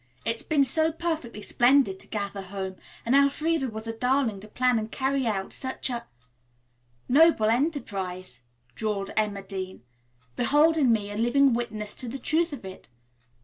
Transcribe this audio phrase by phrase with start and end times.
[0.25, 4.79] "It's been so perfectly splendid to gather home, and Elfreda was a darling to plan
[4.79, 6.07] and carry out such a"
[7.07, 8.43] "Noble enterprise,"
[8.73, 9.83] drawled Emma Dean.
[10.35, 12.87] "Behold in me a living witness to the truth of it.